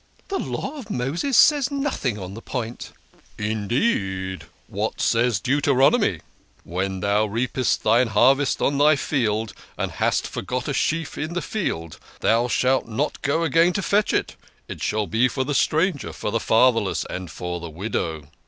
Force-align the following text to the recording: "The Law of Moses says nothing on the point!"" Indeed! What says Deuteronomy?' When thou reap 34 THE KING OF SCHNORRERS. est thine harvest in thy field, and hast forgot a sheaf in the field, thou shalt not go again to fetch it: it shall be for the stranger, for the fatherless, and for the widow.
"The 0.29 0.39
Law 0.39 0.77
of 0.77 0.89
Moses 0.89 1.37
says 1.37 1.69
nothing 1.69 2.17
on 2.17 2.33
the 2.33 2.41
point!"" 2.41 2.91
Indeed! 3.37 4.45
What 4.65 4.99
says 4.99 5.39
Deuteronomy?' 5.39 6.21
When 6.63 7.01
thou 7.01 7.27
reap 7.27 7.51
34 7.51 7.51
THE 7.51 7.51
KING 7.51 7.51
OF 7.51 7.67
SCHNORRERS. 7.67 7.67
est 7.67 7.83
thine 8.09 8.13
harvest 8.19 8.61
in 8.61 8.77
thy 8.79 8.95
field, 8.95 9.53
and 9.77 9.91
hast 9.91 10.25
forgot 10.25 10.67
a 10.67 10.73
sheaf 10.73 11.19
in 11.19 11.33
the 11.35 11.41
field, 11.43 11.99
thou 12.21 12.47
shalt 12.47 12.87
not 12.87 13.21
go 13.21 13.43
again 13.43 13.73
to 13.73 13.83
fetch 13.83 14.11
it: 14.11 14.35
it 14.67 14.81
shall 14.81 15.05
be 15.05 15.27
for 15.27 15.43
the 15.43 15.53
stranger, 15.53 16.11
for 16.11 16.31
the 16.31 16.39
fatherless, 16.39 17.05
and 17.07 17.29
for 17.29 17.59
the 17.59 17.69
widow. 17.69 18.27